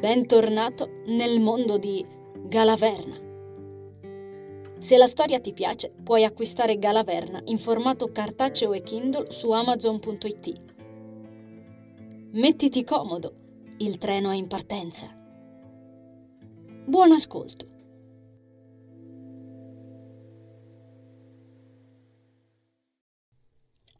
Bentornato 0.00 1.02
nel 1.08 1.40
mondo 1.40 1.76
di 1.76 2.02
Galaverna. 2.46 3.18
Se 4.78 4.96
la 4.96 5.06
storia 5.06 5.40
ti 5.40 5.52
piace, 5.52 5.92
puoi 6.02 6.24
acquistare 6.24 6.78
Galaverna 6.78 7.42
in 7.44 7.58
formato 7.58 8.10
cartaceo 8.10 8.72
e 8.72 8.80
Kindle 8.80 9.30
su 9.30 9.50
amazon.it. 9.50 10.60
Mettiti 12.32 12.82
comodo, 12.82 13.34
il 13.76 13.98
treno 13.98 14.30
è 14.30 14.36
in 14.36 14.46
partenza. 14.46 15.14
Buon 16.86 17.12
ascolto. 17.12 17.68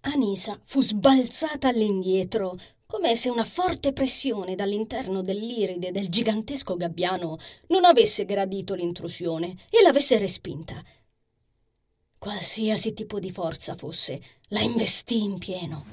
Anisa 0.00 0.58
fu 0.64 0.80
sbalzata 0.80 1.68
all'indietro, 1.68 2.56
come 2.90 3.14
se 3.14 3.30
una 3.30 3.44
forte 3.44 3.92
pressione 3.92 4.56
dall'interno 4.56 5.22
dell'iride 5.22 5.92
del 5.92 6.08
gigantesco 6.08 6.76
gabbiano 6.76 7.38
non 7.68 7.84
avesse 7.84 8.24
gradito 8.24 8.74
l'intrusione 8.74 9.54
e 9.70 9.80
l'avesse 9.80 10.18
respinta. 10.18 10.82
Qualsiasi 12.18 12.92
tipo 12.92 13.20
di 13.20 13.30
forza 13.30 13.76
fosse, 13.76 14.20
la 14.48 14.60
investì 14.60 15.22
in 15.22 15.38
pieno. 15.38 15.84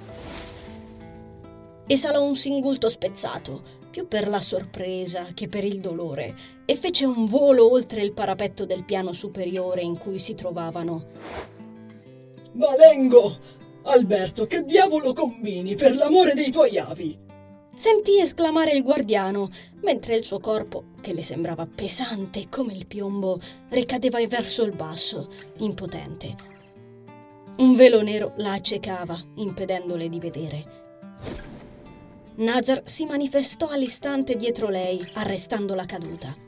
Esalò 1.86 2.26
un 2.26 2.36
singulto 2.36 2.90
spezzato, 2.90 3.64
più 3.92 4.08
per 4.08 4.28
la 4.28 4.42
sorpresa 4.42 5.34
che 5.36 5.48
per 5.48 5.64
il 5.64 5.80
dolore, 5.80 6.36
e 6.66 6.76
fece 6.76 7.06
un 7.06 7.28
volo 7.28 7.72
oltre 7.72 8.02
il 8.02 8.12
parapetto 8.12 8.66
del 8.66 8.84
piano 8.84 9.14
superiore 9.14 9.84
in 9.84 10.00
cui 10.00 10.18
si 10.18 10.34
trovavano. 10.34 11.06
Malengo! 12.54 13.57
Alberto, 13.88 14.46
che 14.48 14.64
diavolo 14.64 15.14
combini 15.14 15.76
per 15.76 15.96
l'amore 15.96 16.34
dei 16.34 16.52
tuoi 16.52 16.78
avi? 16.78 17.18
Sentì 17.74 18.20
esclamare 18.20 18.72
il 18.72 18.84
guardiano, 18.84 19.50
mentre 19.82 20.16
il 20.16 20.24
suo 20.24 20.40
corpo, 20.40 20.86
che 21.00 21.14
le 21.14 21.24
sembrava 21.24 21.66
pesante 21.66 22.48
come 22.50 22.74
il 22.74 22.86
piombo, 22.86 23.40
ricadeva 23.70 24.26
verso 24.28 24.64
il 24.64 24.76
basso, 24.76 25.32
impotente. 25.58 26.36
Un 27.58 27.76
velo 27.76 28.02
nero 28.02 28.34
la 28.38 28.54
accecava, 28.54 29.18
impedendole 29.36 30.10
di 30.10 30.20
vedere. 30.20 30.66
Nazar 32.36 32.84
si 32.86 33.06
manifestò 33.06 33.70
all'istante 33.70 34.36
dietro 34.36 34.70
lei, 34.70 35.02
arrestando 35.14 35.74
la 35.74 35.86
caduta 35.86 36.46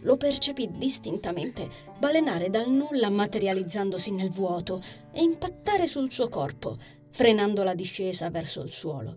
lo 0.00 0.16
percepì 0.16 0.68
distintamente 0.72 1.68
balenare 1.98 2.50
dal 2.50 2.70
nulla 2.70 3.10
materializzandosi 3.10 4.10
nel 4.12 4.30
vuoto 4.30 4.82
e 5.12 5.22
impattare 5.22 5.86
sul 5.86 6.10
suo 6.10 6.28
corpo, 6.28 6.76
frenando 7.10 7.62
la 7.62 7.74
discesa 7.74 8.30
verso 8.30 8.62
il 8.62 8.70
suolo. 8.70 9.16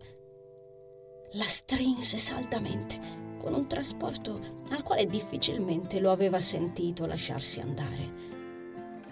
La 1.33 1.45
strinse 1.45 2.17
saldamente, 2.17 2.99
con 3.37 3.53
un 3.53 3.67
trasporto 3.67 4.39
al 4.69 4.83
quale 4.83 5.05
difficilmente 5.05 5.99
lo 5.99 6.11
aveva 6.11 6.39
sentito 6.39 7.05
lasciarsi 7.05 7.59
andare. 7.59 8.29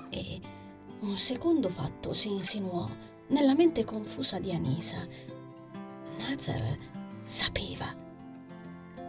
E 0.10 0.40
un 1.02 1.18
secondo 1.18 1.70
fatto 1.70 2.14
si 2.14 2.30
insinuò 2.30 2.88
nella 3.28 3.56
mente 3.56 3.86
confusa 3.86 4.40
di 4.40 4.52
Anisa. 4.52 5.08
Nazar 6.18 6.78
sapeva 7.26 7.99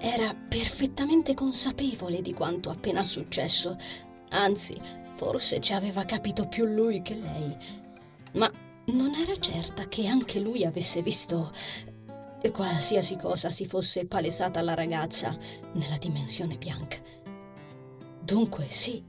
era 0.00 0.34
perfettamente 0.34 1.34
consapevole 1.34 2.22
di 2.22 2.32
quanto 2.32 2.70
appena 2.70 3.02
successo, 3.02 3.76
anzi, 4.30 4.80
forse 5.16 5.60
ci 5.60 5.74
aveva 5.74 6.04
capito 6.04 6.48
più 6.48 6.64
lui 6.64 7.02
che 7.02 7.14
lei. 7.14 7.56
Ma 8.32 8.50
non 8.86 9.14
era 9.14 9.38
certa 9.38 9.86
che 9.88 10.06
anche 10.06 10.40
lui 10.40 10.64
avesse 10.64 11.02
visto 11.02 11.52
qualsiasi 12.50 13.16
cosa 13.16 13.50
si 13.50 13.66
fosse 13.66 14.06
palesata 14.06 14.60
alla 14.60 14.72
ragazza 14.72 15.36
nella 15.74 15.98
dimensione 15.98 16.56
bianca. 16.56 16.96
Dunque 18.22 18.68
sì, 18.70 19.04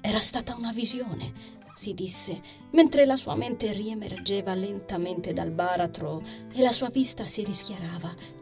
era 0.00 0.18
stata 0.18 0.56
una 0.56 0.72
visione, 0.72 1.32
si 1.74 1.94
disse, 1.94 2.40
mentre 2.72 3.06
la 3.06 3.14
sua 3.14 3.36
mente 3.36 3.72
riemergeva 3.72 4.54
lentamente 4.54 5.32
dal 5.32 5.52
baratro 5.52 6.20
e 6.52 6.60
la 6.60 6.72
sua 6.72 6.90
vista 6.90 7.26
si 7.26 7.44
rischiarava 7.44 8.40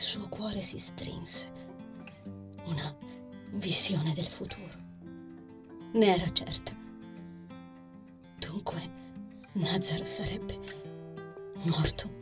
suo 0.00 0.28
cuore 0.28 0.62
si 0.62 0.78
strinse. 0.78 1.46
Una 2.64 2.96
visione 3.52 4.12
del 4.14 4.28
futuro. 4.28 4.78
Ne 5.92 6.14
era 6.16 6.32
certa. 6.32 6.72
Dunque, 8.38 8.78
Nazar 9.52 10.04
sarebbe 10.06 10.58
morto. 11.64 12.18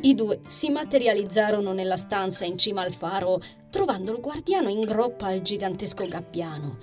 I 0.00 0.14
due 0.14 0.40
si 0.46 0.70
materializzarono 0.70 1.72
nella 1.72 1.96
stanza 1.96 2.44
in 2.44 2.56
cima 2.56 2.82
al 2.82 2.94
faro, 2.94 3.40
trovando 3.68 4.12
il 4.12 4.20
guardiano 4.20 4.70
in 4.70 4.80
groppa 4.80 5.26
al 5.26 5.42
gigantesco 5.42 6.06
gabbiano. 6.08 6.78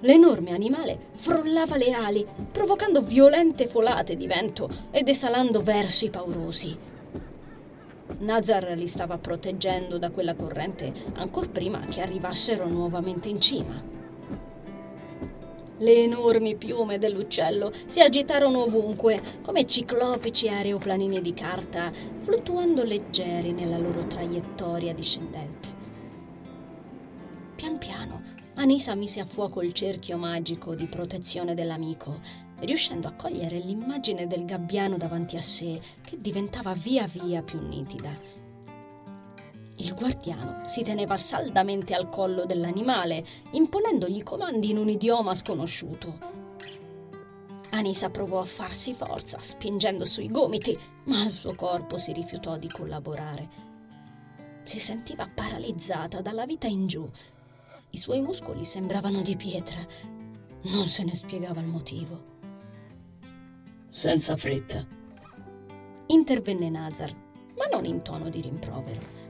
L'enorme 0.00 0.52
animale 0.52 1.10
frollava 1.16 1.76
le 1.76 1.92
ali, 1.92 2.26
provocando 2.50 3.02
violente 3.02 3.68
folate 3.68 4.16
di 4.16 4.26
vento 4.26 4.88
ed 4.90 5.08
esalando 5.08 5.60
versi 5.60 6.08
paurosi. 6.08 6.90
Nazar 8.22 8.74
li 8.76 8.86
stava 8.86 9.18
proteggendo 9.18 9.98
da 9.98 10.10
quella 10.10 10.34
corrente 10.34 10.92
ancor 11.14 11.48
prima 11.50 11.80
che 11.88 12.00
arrivassero 12.00 12.68
nuovamente 12.68 13.28
in 13.28 13.40
cima. 13.40 13.82
Le 15.78 15.92
enormi 15.92 16.54
piume 16.54 16.98
dell'uccello 16.98 17.72
si 17.86 17.98
agitarono 17.98 18.62
ovunque, 18.62 19.20
come 19.42 19.66
ciclopici 19.66 20.46
aeroplanini 20.48 21.20
di 21.20 21.34
carta, 21.34 21.90
fluttuando 22.20 22.84
leggeri 22.84 23.50
nella 23.50 23.78
loro 23.78 24.06
traiettoria 24.06 24.94
discendente. 24.94 25.80
Pian 27.56 27.78
piano, 27.78 28.22
Anisa 28.54 28.94
mise 28.94 29.18
a 29.18 29.24
fuoco 29.24 29.62
il 29.62 29.72
cerchio 29.72 30.18
magico 30.18 30.74
di 30.74 30.86
protezione 30.86 31.54
dell'amico 31.54 32.20
riuscendo 32.62 33.08
a 33.08 33.12
cogliere 33.12 33.58
l'immagine 33.58 34.26
del 34.26 34.44
gabbiano 34.44 34.96
davanti 34.96 35.36
a 35.36 35.42
sé 35.42 35.80
che 36.02 36.20
diventava 36.20 36.74
via 36.74 37.06
via 37.06 37.42
più 37.42 37.60
nitida. 37.60 38.32
Il 39.76 39.94
guardiano 39.94 40.68
si 40.68 40.82
teneva 40.82 41.16
saldamente 41.16 41.94
al 41.94 42.08
collo 42.08 42.44
dell'animale, 42.44 43.24
imponendogli 43.52 44.22
comandi 44.22 44.70
in 44.70 44.76
un 44.76 44.88
idioma 44.88 45.34
sconosciuto. 45.34 46.40
Anisa 47.70 48.10
provò 48.10 48.40
a 48.40 48.44
farsi 48.44 48.92
forza, 48.92 49.38
spingendo 49.40 50.04
sui 50.04 50.30
gomiti, 50.30 50.78
ma 51.04 51.24
il 51.24 51.32
suo 51.32 51.54
corpo 51.54 51.96
si 51.96 52.12
rifiutò 52.12 52.58
di 52.58 52.68
collaborare. 52.68 53.70
Si 54.64 54.78
sentiva 54.78 55.26
paralizzata 55.26 56.20
dalla 56.20 56.44
vita 56.44 56.66
in 56.66 56.86
giù. 56.86 57.10
I 57.90 57.96
suoi 57.96 58.20
muscoli 58.20 58.64
sembravano 58.64 59.22
di 59.22 59.36
pietra. 59.36 59.84
Non 60.64 60.86
se 60.86 61.02
ne 61.02 61.14
spiegava 61.14 61.60
il 61.60 61.66
motivo 61.66 62.31
senza 63.92 64.38
fretta. 64.38 64.86
Intervenne 66.06 66.70
Nazar, 66.70 67.14
ma 67.56 67.66
non 67.70 67.84
in 67.84 68.00
tono 68.00 68.30
di 68.30 68.40
rimprovero. 68.40 69.20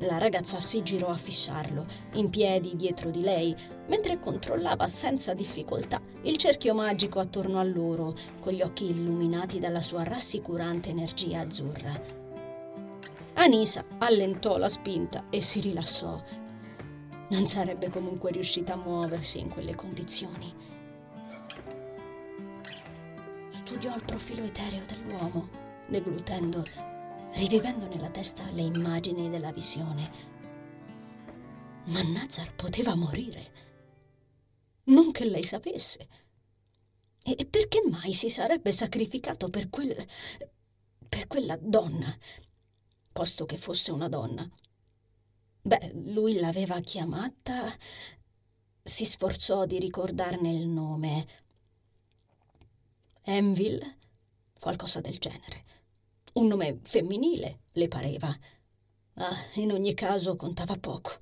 La 0.00 0.18
ragazza 0.18 0.60
si 0.60 0.82
girò 0.82 1.08
a 1.08 1.16
fissarlo, 1.16 1.86
in 2.12 2.28
piedi 2.28 2.76
dietro 2.76 3.08
di 3.08 3.22
lei, 3.22 3.56
mentre 3.86 4.20
controllava 4.20 4.88
senza 4.88 5.32
difficoltà 5.32 6.02
il 6.22 6.36
cerchio 6.36 6.74
magico 6.74 7.18
attorno 7.18 7.58
a 7.58 7.64
loro, 7.64 8.14
con 8.40 8.52
gli 8.52 8.60
occhi 8.60 8.90
illuminati 8.90 9.58
dalla 9.58 9.80
sua 9.80 10.04
rassicurante 10.04 10.90
energia 10.90 11.40
azzurra. 11.40 11.98
Anisa 13.34 13.82
allentò 13.98 14.58
la 14.58 14.68
spinta 14.68 15.24
e 15.30 15.40
si 15.40 15.60
rilassò. 15.60 16.22
Non 17.30 17.46
sarebbe 17.46 17.88
comunque 17.88 18.32
riuscita 18.32 18.74
a 18.74 18.76
muoversi 18.76 19.38
in 19.38 19.48
quelle 19.48 19.74
condizioni 19.74 20.70
studiò 23.70 23.94
il 23.94 24.02
profilo 24.02 24.42
etereo 24.42 24.84
dell'uomo, 24.84 25.48
deglutendo, 25.86 26.64
rivivendo 27.34 27.86
nella 27.86 28.10
testa 28.10 28.50
le 28.50 28.62
immagini 28.62 29.30
della 29.30 29.52
visione. 29.52 30.10
Ma 31.84 32.02
Nazar 32.02 32.52
poteva 32.56 32.96
morire. 32.96 33.52
Non 34.86 35.12
che 35.12 35.24
lei 35.24 35.44
sapesse. 35.44 36.08
E 37.22 37.46
perché 37.48 37.80
mai 37.88 38.12
si 38.12 38.28
sarebbe 38.28 38.72
sacrificato 38.72 39.50
per 39.50 39.70
quel. 39.70 40.04
per 41.08 41.28
quella 41.28 41.56
donna, 41.56 42.12
posto 43.12 43.46
che 43.46 43.56
fosse 43.56 43.92
una 43.92 44.08
donna? 44.08 44.50
Beh, 45.62 45.92
lui 45.94 46.40
l'aveva 46.40 46.80
chiamata. 46.80 47.72
Si 48.82 49.04
sforzò 49.04 49.64
di 49.64 49.78
ricordarne 49.78 50.52
il 50.52 50.66
nome. 50.66 51.49
Enville, 53.22 53.96
qualcosa 54.58 55.00
del 55.00 55.18
genere. 55.18 55.64
Un 56.32 56.46
nome 56.46 56.80
femminile, 56.82 57.60
le 57.72 57.88
pareva. 57.88 58.34
Ah, 59.14 59.36
in 59.54 59.72
ogni 59.72 59.94
caso 59.94 60.36
contava 60.36 60.76
poco. 60.76 61.12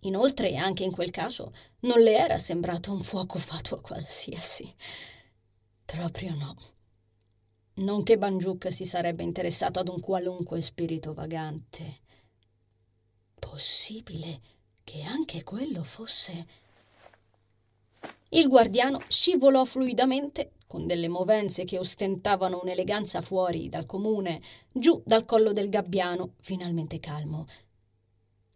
Inoltre, 0.00 0.56
anche 0.56 0.84
in 0.84 0.92
quel 0.92 1.10
caso, 1.10 1.52
non 1.80 2.00
le 2.00 2.16
era 2.16 2.38
sembrato 2.38 2.92
un 2.92 3.02
fuoco 3.02 3.38
fatuo 3.38 3.80
qualsiasi. 3.80 4.74
Proprio 5.84 6.34
no. 6.34 6.56
Non 7.74 8.02
che 8.02 8.18
Banjuk 8.18 8.72
si 8.72 8.84
sarebbe 8.84 9.22
interessato 9.22 9.80
ad 9.80 9.88
un 9.88 10.00
qualunque 10.00 10.60
spirito 10.60 11.14
vagante. 11.14 12.00
Possibile 13.38 14.40
che 14.84 15.02
anche 15.02 15.42
quello 15.42 15.82
fosse... 15.82 16.60
Il 18.30 18.48
guardiano 18.48 19.02
scivolò 19.08 19.64
fluidamente, 19.66 20.52
con 20.72 20.86
delle 20.86 21.08
movenze 21.08 21.64
che 21.64 21.78
ostentavano 21.78 22.60
un'eleganza 22.62 23.20
fuori 23.20 23.68
dal 23.68 23.84
comune, 23.84 24.40
giù 24.72 25.02
dal 25.04 25.26
collo 25.26 25.52
del 25.52 25.68
gabbiano, 25.68 26.36
finalmente 26.40 26.98
calmo. 26.98 27.46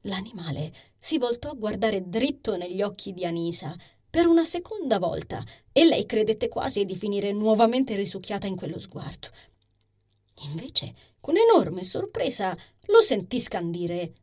L'animale 0.05 0.73
si 0.99 1.19
voltò 1.19 1.51
a 1.51 1.55
guardare 1.57 2.09
dritto 2.09 2.57
negli 2.57 2.81
occhi 2.81 3.13
di 3.13 3.27
Anisa 3.27 3.77
per 4.09 4.27
una 4.27 4.47
seconda 4.47 4.99
volta 4.99 5.45
e 5.71 5.85
lei 5.85 6.07
credette 6.07 6.49
quasi 6.49 6.87
di 6.87 6.97
finire 6.97 7.33
nuovamente 7.33 7.95
risucchiata 7.97 8.47
in 8.47 8.57
quello 8.57 8.81
sguardo. 8.81 9.29
Invece, 10.47 10.95
con 11.21 11.37
enorme 11.37 11.85
sorpresa, 11.85 12.57
lo 12.87 13.03
sentì 13.03 13.39
scandire 13.41 14.15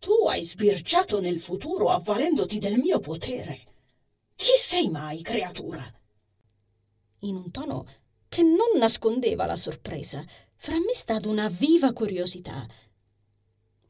Tu 0.00 0.26
hai 0.26 0.44
sbirciato 0.44 1.20
nel 1.20 1.38
futuro 1.38 1.90
avvalendoti 1.90 2.58
del 2.58 2.76
mio 2.76 2.98
potere. 2.98 3.60
Chi 4.34 4.56
sei 4.58 4.90
mai, 4.90 5.22
creatura? 5.22 5.88
In 7.24 7.36
un 7.36 7.50
tono 7.50 7.86
che 8.28 8.42
non 8.42 8.78
nascondeva 8.78 9.46
la 9.46 9.56
sorpresa, 9.56 10.22
frammesta 10.56 11.14
ad 11.14 11.24
una 11.24 11.48
viva 11.48 11.94
curiosità. 11.94 12.66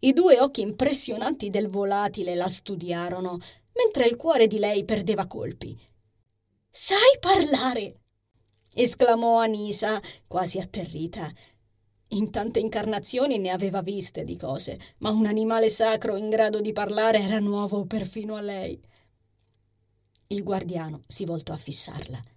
I 0.00 0.12
due 0.12 0.38
occhi 0.40 0.60
impressionanti 0.60 1.50
del 1.50 1.68
volatile 1.68 2.36
la 2.36 2.48
studiarono, 2.48 3.38
mentre 3.72 4.06
il 4.06 4.14
cuore 4.14 4.46
di 4.46 4.58
lei 4.58 4.84
perdeva 4.84 5.26
colpi. 5.26 5.76
Sai 6.70 7.18
parlare! 7.18 8.02
esclamò 8.72 9.40
Anisa, 9.40 10.00
quasi 10.28 10.58
atterrita. 10.58 11.32
In 12.08 12.30
tante 12.30 12.60
incarnazioni 12.60 13.38
ne 13.38 13.50
aveva 13.50 13.82
viste 13.82 14.22
di 14.22 14.36
cose, 14.36 14.78
ma 14.98 15.10
un 15.10 15.26
animale 15.26 15.70
sacro 15.70 16.14
in 16.16 16.28
grado 16.28 16.60
di 16.60 16.72
parlare 16.72 17.18
era 17.18 17.40
nuovo 17.40 17.84
perfino 17.84 18.36
a 18.36 18.40
lei. 18.40 18.80
Il 20.28 20.44
guardiano 20.44 21.02
si 21.08 21.24
voltò 21.24 21.52
a 21.52 21.56
fissarla. 21.56 22.33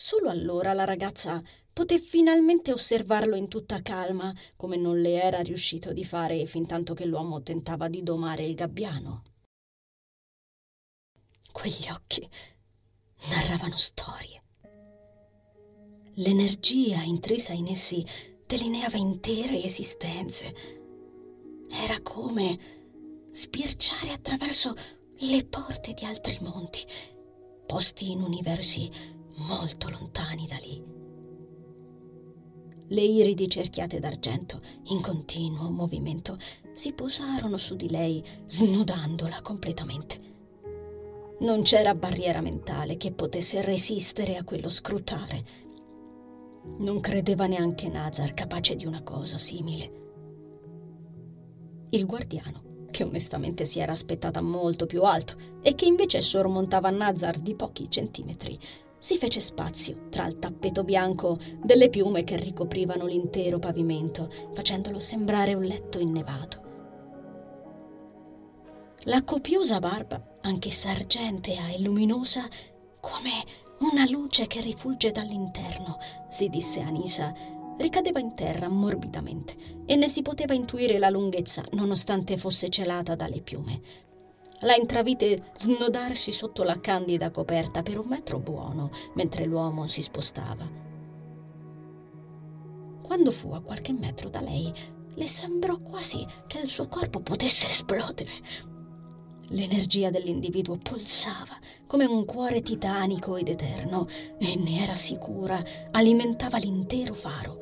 Solo 0.00 0.30
allora 0.30 0.74
la 0.74 0.84
ragazza 0.84 1.42
poté 1.72 1.98
finalmente 1.98 2.72
osservarlo 2.72 3.34
in 3.34 3.48
tutta 3.48 3.82
calma, 3.82 4.32
come 4.54 4.76
non 4.76 5.00
le 5.00 5.20
era 5.20 5.40
riuscito 5.40 5.92
di 5.92 6.04
fare 6.04 6.46
fin 6.46 6.66
tanto 6.66 6.94
che 6.94 7.04
l'uomo 7.04 7.42
tentava 7.42 7.88
di 7.88 8.04
domare 8.04 8.44
il 8.44 8.54
gabbiano. 8.54 9.24
Quegli 11.50 11.88
occhi 11.90 12.30
narravano 13.28 13.76
storie. 13.76 14.40
L'energia 16.14 17.02
intrisa 17.02 17.52
in 17.52 17.66
essi 17.66 18.06
delineava 18.46 18.98
intere 18.98 19.64
esistenze. 19.64 20.54
Era 21.68 22.00
come 22.02 23.26
spirciare 23.32 24.12
attraverso 24.12 24.74
le 25.16 25.44
porte 25.44 25.92
di 25.92 26.04
altri 26.04 26.38
mondi, 26.40 26.86
posti 27.66 28.12
in 28.12 28.22
universi 28.22 29.16
molto 29.38 29.90
lontani 29.90 30.46
da 30.46 30.56
lì. 30.56 30.82
Le 32.90 33.02
iridi 33.02 33.48
cerchiate 33.48 33.98
d'argento, 33.98 34.62
in 34.84 35.02
continuo 35.02 35.70
movimento, 35.70 36.38
si 36.72 36.92
posarono 36.92 37.58
su 37.58 37.76
di 37.76 37.90
lei, 37.90 38.24
snudandola 38.46 39.42
completamente. 39.42 40.36
Non 41.40 41.62
c'era 41.62 41.94
barriera 41.94 42.40
mentale 42.40 42.96
che 42.96 43.12
potesse 43.12 43.60
resistere 43.60 44.36
a 44.36 44.44
quello 44.44 44.70
scrutare. 44.70 45.44
Non 46.78 47.00
credeva 47.00 47.46
neanche 47.46 47.88
Nazar 47.88 48.32
capace 48.34 48.74
di 48.74 48.86
una 48.86 49.02
cosa 49.02 49.38
simile. 49.38 50.06
Il 51.90 52.06
guardiano, 52.06 52.86
che 52.90 53.04
onestamente 53.04 53.66
si 53.66 53.80
era 53.80 53.92
aspettata 53.92 54.40
molto 54.40 54.86
più 54.86 55.02
alto 55.02 55.36
e 55.62 55.74
che 55.74 55.84
invece 55.84 56.22
sormontava 56.22 56.90
Nazar 56.90 57.38
di 57.38 57.54
pochi 57.54 57.90
centimetri, 57.90 58.58
si 58.98 59.16
fece 59.16 59.40
spazio 59.40 60.08
tra 60.10 60.26
il 60.26 60.38
tappeto 60.38 60.84
bianco 60.84 61.38
delle 61.62 61.88
piume 61.88 62.24
che 62.24 62.36
ricoprivano 62.36 63.06
l'intero 63.06 63.58
pavimento, 63.58 64.30
facendolo 64.52 64.98
sembrare 64.98 65.54
un 65.54 65.64
letto 65.64 65.98
innevato. 65.98 66.66
La 69.02 69.22
copiosa 69.22 69.78
barba, 69.78 70.38
anch'essa 70.42 70.90
argentea 70.90 71.68
e 71.68 71.80
luminosa, 71.80 72.46
come 73.00 73.66
una 73.78 74.08
luce 74.08 74.46
che 74.46 74.60
rifulge 74.60 75.12
dall'interno, 75.12 75.98
si 76.28 76.48
disse 76.48 76.80
Anisa, 76.80 77.32
ricadeva 77.78 78.18
in 78.18 78.34
terra 78.34 78.68
morbidamente 78.68 79.54
e 79.86 79.94
ne 79.94 80.08
si 80.08 80.20
poteva 80.20 80.52
intuire 80.52 80.98
la 80.98 81.10
lunghezza 81.10 81.62
nonostante 81.72 82.36
fosse 82.36 82.68
celata 82.68 83.14
dalle 83.14 83.40
piume. 83.40 83.80
La 84.62 84.74
intravide 84.74 85.52
snodarsi 85.56 86.32
sotto 86.32 86.64
la 86.64 86.80
candida 86.80 87.30
coperta 87.30 87.82
per 87.82 87.96
un 87.96 88.08
metro 88.08 88.40
buono 88.40 88.90
mentre 89.14 89.44
l'uomo 89.44 89.86
si 89.86 90.02
spostava. 90.02 90.68
Quando 93.00 93.30
fu 93.30 93.52
a 93.52 93.62
qualche 93.62 93.92
metro 93.92 94.28
da 94.28 94.40
lei, 94.40 94.72
le 95.14 95.28
sembrò 95.28 95.78
quasi 95.78 96.26
che 96.48 96.58
il 96.58 96.68
suo 96.68 96.88
corpo 96.88 97.20
potesse 97.20 97.68
esplodere. 97.68 98.32
L'energia 99.50 100.10
dell'individuo 100.10 100.76
pulsava 100.76 101.56
come 101.86 102.04
un 102.04 102.24
cuore 102.24 102.60
titanico 102.60 103.36
ed 103.36 103.48
eterno 103.48 104.08
e 104.38 104.56
ne 104.56 104.82
era 104.82 104.96
sicura, 104.96 105.62
alimentava 105.92 106.58
l'intero 106.58 107.14
faro. 107.14 107.58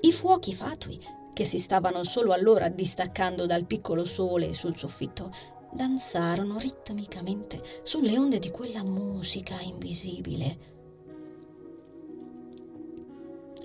I 0.00 0.12
fuochi 0.12 0.54
fatui, 0.54 1.00
che 1.32 1.44
si 1.44 1.58
stavano 1.58 2.04
solo 2.04 2.32
allora 2.32 2.68
distaccando 2.68 3.46
dal 3.46 3.64
piccolo 3.64 4.04
sole 4.04 4.52
sul 4.52 4.76
soffitto, 4.76 5.32
danzarono 5.72 6.58
ritmicamente 6.58 7.80
sulle 7.82 8.18
onde 8.18 8.38
di 8.38 8.50
quella 8.50 8.82
musica 8.82 9.60
invisibile. 9.60 10.70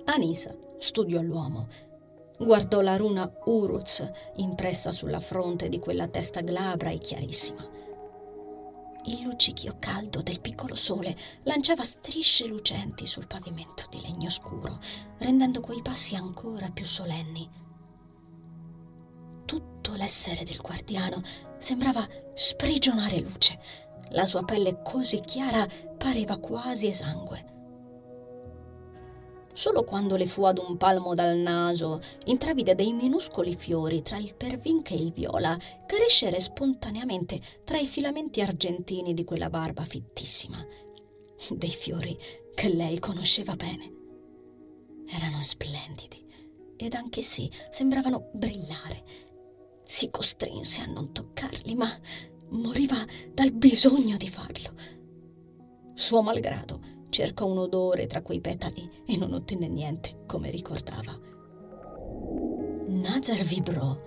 Anisa 0.05 0.55
studiò 0.77 1.21
l'uomo 1.21 1.67
Guardò 2.39 2.81
la 2.81 2.95
runa 2.97 3.31
Uruz 3.45 4.07
impressa 4.35 4.91
sulla 4.91 5.19
fronte 5.19 5.69
di 5.69 5.79
quella 5.79 6.07
testa 6.07 6.41
glabra 6.41 6.91
e 6.91 6.99
chiarissima. 6.99 7.67
Il 9.07 9.21
luccichio 9.21 9.77
caldo 9.79 10.21
del 10.21 10.41
piccolo 10.41 10.75
sole 10.75 11.15
lanciava 11.43 11.85
strisce 11.85 12.45
lucenti 12.45 13.05
sul 13.05 13.25
pavimento 13.25 13.85
di 13.89 14.01
legno 14.01 14.29
scuro, 14.29 14.79
rendendo 15.19 15.61
quei 15.61 15.81
passi 15.81 16.15
ancora 16.15 16.69
più 16.71 16.83
solenni. 16.83 17.49
Tutto 19.45 19.93
l'essere 19.93 20.43
del 20.43 20.57
guardiano 20.57 21.21
sembrava 21.57 22.05
sprigionare 22.33 23.21
luce. 23.21 23.57
La 24.09 24.25
sua 24.25 24.43
pelle 24.43 24.81
così 24.83 25.21
chiara 25.21 25.65
pareva 25.97 26.37
quasi 26.37 26.87
esangue. 26.87 27.56
Solo 29.57 29.83
quando 29.83 30.17
le 30.17 30.27
fu 30.27 30.43
ad 30.43 30.59
un 30.59 30.77
palmo 30.77 31.15
dal 31.15 31.35
naso, 31.35 31.99
intravide 32.25 32.75
dei 32.75 32.93
minuscoli 32.93 33.55
fiori 33.55 34.03
tra 34.03 34.17
il 34.17 34.35
pervinche 34.35 34.93
e 34.93 34.97
il 34.97 35.11
viola 35.11 35.57
crescere 35.87 36.39
spontaneamente 36.39 37.41
tra 37.63 37.79
i 37.79 37.87
filamenti 37.87 38.39
argentini 38.39 39.15
di 39.15 39.23
quella 39.23 39.49
barba 39.49 39.83
fittissima. 39.83 40.63
Dei 41.49 41.71
fiori 41.71 42.15
che 42.53 42.71
lei 42.71 42.99
conosceva 42.99 43.55
bene. 43.55 43.91
Erano 45.07 45.41
splendidi 45.41 46.23
ed 46.75 46.93
anche 46.93 47.23
sì 47.23 47.49
sembravano 47.71 48.29
brillare. 48.33 49.03
Si 49.83 50.11
costrinse 50.11 50.81
a 50.81 50.85
non 50.85 51.11
toccarli, 51.11 51.73
ma 51.73 51.89
moriva 52.49 53.03
dal 53.33 53.51
bisogno 53.53 54.17
di 54.17 54.29
farlo. 54.29 54.73
Suo 55.95 56.21
malgrado 56.21 56.96
cercò 57.17 57.47
un 57.47 57.57
odore 57.57 58.05
tra 58.05 58.21
quei 58.21 58.39
petali 58.39 58.87
e 59.03 59.17
non 59.17 59.33
ottenne 59.33 59.67
niente, 59.67 60.19
come 60.27 60.51
ricordava. 60.51 61.19
Nazar 62.89 63.41
vibrò. 63.41 63.99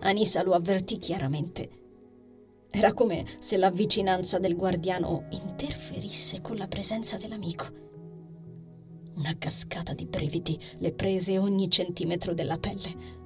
Anissa 0.00 0.42
lo 0.42 0.52
avvertì 0.52 0.98
chiaramente. 0.98 1.70
Era 2.68 2.92
come 2.92 3.24
se 3.38 3.56
la 3.56 3.70
vicinanza 3.70 4.38
del 4.38 4.54
guardiano 4.54 5.28
interferisse 5.30 6.42
con 6.42 6.56
la 6.56 6.68
presenza 6.68 7.16
dell'amico. 7.16 7.68
Una 9.14 9.34
cascata 9.38 9.94
di 9.94 10.04
brividi 10.04 10.60
le 10.76 10.92
prese 10.92 11.38
ogni 11.38 11.70
centimetro 11.70 12.34
della 12.34 12.58
pelle. 12.58 13.20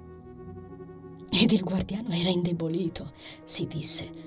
Ed 1.33 1.51
il 1.51 1.65
guardiano 1.65 2.11
era 2.11 2.29
indebolito, 2.29 3.11
si 3.45 3.67
disse 3.67 4.26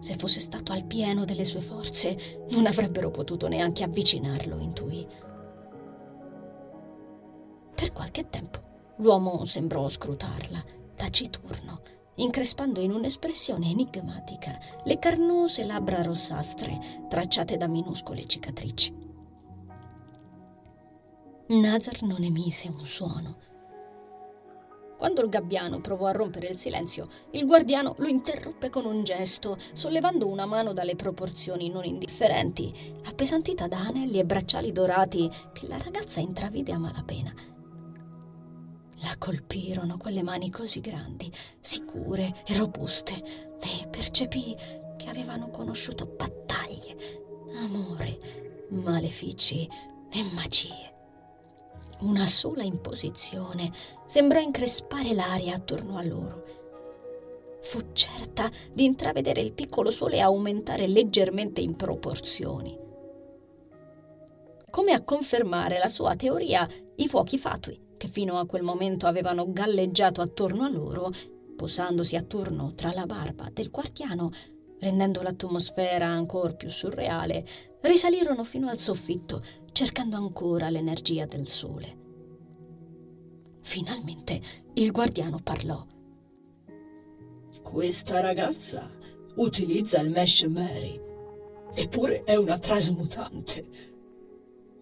se 0.00 0.16
fosse 0.16 0.40
stato 0.40 0.72
al 0.72 0.84
pieno 0.84 1.24
delle 1.24 1.44
sue 1.44 1.60
forze, 1.60 2.46
non 2.50 2.66
avrebbero 2.66 3.10
potuto 3.10 3.48
neanche 3.48 3.82
avvicinarlo, 3.82 4.58
intuì. 4.58 5.06
Per 7.74 7.92
qualche 7.92 8.28
tempo 8.28 8.58
l'uomo 8.96 9.44
sembrò 9.44 9.88
scrutarla, 9.88 10.62
taciturno, 10.96 11.82
increspando 12.16 12.80
in 12.80 12.92
un'espressione 12.92 13.70
enigmatica 13.70 14.58
le 14.84 14.98
carnose 14.98 15.64
labbra 15.64 16.02
rossastre 16.02 17.06
tracciate 17.08 17.56
da 17.56 17.66
minuscole 17.66 18.26
cicatrici. 18.26 19.08
Nazar 21.48 22.02
non 22.02 22.22
emise 22.22 22.68
un 22.68 22.86
suono. 22.86 23.38
Quando 25.00 25.22
il 25.22 25.30
gabbiano 25.30 25.80
provò 25.80 26.08
a 26.08 26.12
rompere 26.12 26.48
il 26.48 26.58
silenzio, 26.58 27.08
il 27.30 27.46
guardiano 27.46 27.94
lo 27.96 28.06
interruppe 28.06 28.68
con 28.68 28.84
un 28.84 29.02
gesto, 29.02 29.56
sollevando 29.72 30.28
una 30.28 30.44
mano 30.44 30.74
dalle 30.74 30.94
proporzioni 30.94 31.70
non 31.70 31.86
indifferenti, 31.86 32.70
appesantita 33.04 33.66
da 33.66 33.78
anelli 33.78 34.18
e 34.18 34.26
bracciali 34.26 34.72
dorati 34.72 35.30
che 35.54 35.66
la 35.68 35.78
ragazza 35.78 36.20
intravide 36.20 36.72
a 36.72 36.78
malapena. 36.78 37.32
La 38.96 39.14
colpirono 39.16 39.96
quelle 39.96 40.22
mani 40.22 40.50
così 40.50 40.80
grandi, 40.80 41.32
sicure 41.60 42.42
e 42.46 42.58
robuste, 42.58 43.14
e 43.58 43.86
percepì 43.88 44.54
che 44.98 45.08
avevano 45.08 45.48
conosciuto 45.48 46.04
battaglie, 46.04 46.94
amore, 47.54 48.66
malefici 48.68 49.66
e 50.10 50.22
magie. 50.34 50.99
Una 52.00 52.24
sola 52.26 52.62
imposizione 52.62 53.70
sembrò 54.06 54.40
increspare 54.40 55.12
l'aria 55.12 55.56
attorno 55.56 55.98
a 55.98 56.02
loro. 56.02 56.44
Fu 57.60 57.92
certa 57.92 58.50
di 58.72 58.84
intravedere 58.84 59.42
il 59.42 59.52
piccolo 59.52 59.90
sole 59.90 60.20
aumentare 60.20 60.86
leggermente 60.86 61.60
in 61.60 61.76
proporzioni. 61.76 62.74
Come 64.70 64.92
a 64.92 65.02
confermare 65.02 65.78
la 65.78 65.88
sua 65.88 66.16
teoria, 66.16 66.66
i 66.96 67.06
fuochi 67.06 67.36
fatui, 67.36 67.78
che 67.98 68.08
fino 68.08 68.38
a 68.38 68.46
quel 68.46 68.62
momento 68.62 69.06
avevano 69.06 69.52
galleggiato 69.52 70.22
attorno 70.22 70.64
a 70.64 70.70
loro, 70.70 71.10
posandosi 71.54 72.16
attorno 72.16 72.72
tra 72.74 72.94
la 72.94 73.04
barba 73.04 73.50
del 73.52 73.70
guardiano, 73.70 74.30
rendendo 74.80 75.22
l'atmosfera 75.22 76.06
ancora 76.06 76.52
più 76.52 76.70
surreale, 76.70 77.46
risalirono 77.82 78.44
fino 78.44 78.68
al 78.68 78.78
soffitto, 78.78 79.42
cercando 79.72 80.16
ancora 80.16 80.68
l'energia 80.68 81.26
del 81.26 81.46
sole. 81.46 81.98
Finalmente 83.62 84.40
il 84.74 84.90
guardiano 84.90 85.40
parlò. 85.42 85.86
Questa 87.62 88.20
ragazza 88.20 88.90
utilizza 89.36 90.00
il 90.00 90.10
Mesh 90.10 90.42
Mary, 90.42 91.00
eppure 91.74 92.24
è 92.24 92.34
una 92.34 92.58
trasmutante. 92.58 93.88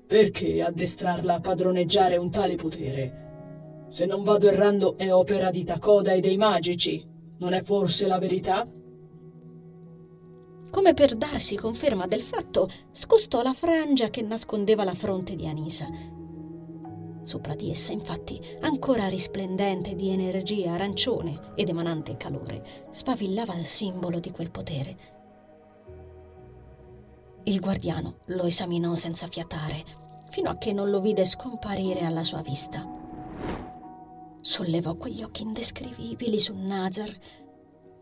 Perché 0.07 0.62
addestrarla 0.62 1.35
a 1.35 1.40
padroneggiare 1.40 2.17
un 2.17 2.31
tale 2.31 2.55
potere? 2.55 3.26
Se 3.90 4.07
non 4.07 4.23
vado 4.23 4.49
errando 4.49 4.97
è 4.97 5.12
opera 5.12 5.50
di 5.50 5.64
Takoda 5.64 6.12
e 6.12 6.21
dei 6.21 6.37
magici, 6.38 7.07
non 7.38 7.52
è 7.52 7.62
forse 7.62 8.07
la 8.07 8.19
verità? 8.19 8.67
Come 10.71 10.93
per 10.93 11.17
darsi 11.17 11.57
conferma 11.57 12.07
del 12.07 12.23
fatto, 12.23 12.69
scostò 12.93 13.43
la 13.43 13.55
frangia 13.55 14.11
che 14.11 14.21
nascondeva 14.21 14.85
la 14.85 14.95
fronte 14.95 15.35
di 15.35 15.47
Anisa. 15.49 15.89
Sopra 17.23 17.55
di 17.55 17.71
essa, 17.71 17.93
infatti, 17.93 18.41
ancora 18.61 19.09
risplendente 19.09 19.95
di 19.95 20.11
energia 20.11 20.73
arancione 20.73 21.53
ed 21.55 21.71
emanante 21.71 22.17
calore, 22.17 22.87
sfavillava 22.91 23.55
il 23.55 23.65
simbolo 23.65 24.19
di 24.21 24.31
quel 24.31 24.51
potere. 24.51 24.97
Il 27.45 27.61
guardiano 27.61 28.19
lo 28.27 28.45
esaminò 28.45 28.95
senza 28.95 29.27
fiatare, 29.27 29.85
fino 30.31 30.51
a 30.51 30.59
che 30.59 30.75
non 30.75 30.91
lo 30.91 31.01
vide 31.01 31.25
scomparire 31.25 32.01
alla 32.01 32.25
sua 32.25 32.43
vista. 32.43 32.87
Sollevò 34.41 34.97
quegli 34.97 35.23
occhi 35.23 35.43
indescrivibili 35.43 36.39
su 36.39 36.55
Nazar. 36.55 37.11